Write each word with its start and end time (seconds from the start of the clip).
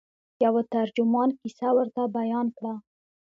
یوه 0.43 0.61
ترجمان 0.73 1.29
کیسه 1.39 1.69
ورته 1.77 2.01
بیان 2.17 2.47
کړه. 2.57 2.73